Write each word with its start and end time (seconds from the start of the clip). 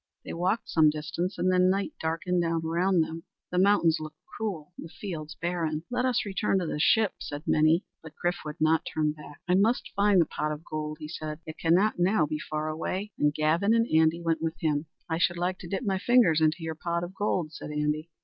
They 0.25 0.33
walked 0.33 0.67
some 0.67 0.89
distance 0.89 1.37
and 1.37 1.51
then 1.51 1.69
night 1.69 1.93
darkened 2.01 2.41
down 2.41 2.63
around 2.65 3.01
them. 3.01 3.21
The 3.51 3.59
mountains 3.59 3.99
looked 3.99 4.17
cruel; 4.25 4.73
the 4.75 4.89
fields 4.89 5.35
barren. 5.39 5.83
"Let 5.91 6.05
us 6.05 6.25
return 6.25 6.57
to 6.57 6.65
the 6.65 6.79
ship," 6.79 7.13
said 7.19 7.43
many. 7.45 7.85
But 8.01 8.13
Chrif 8.15 8.37
would 8.43 8.59
not 8.59 8.83
turn 8.83 9.11
back. 9.11 9.41
"I 9.47 9.53
must 9.53 9.91
find 9.95 10.19
the 10.19 10.25
pot 10.25 10.51
of 10.51 10.63
gold," 10.65 10.97
he 10.99 11.07
said, 11.07 11.37
"it 11.45 11.59
cannot 11.59 11.99
now 11.99 12.25
be 12.25 12.39
far 12.39 12.67
away." 12.67 13.11
And 13.19 13.31
Gavin 13.31 13.75
and 13.75 13.85
Andy 13.93 14.23
went 14.23 14.41
with 14.41 14.55
him. 14.59 14.87
"I 15.07 15.19
should 15.19 15.37
like 15.37 15.59
to 15.59 15.67
dip 15.67 15.83
my 15.83 15.99
fingers 15.99 16.41
into 16.41 16.63
your 16.63 16.73
pot 16.73 17.03
of 17.03 17.13
gold," 17.13 17.53
said 17.53 17.69
Andy. 17.69 18.09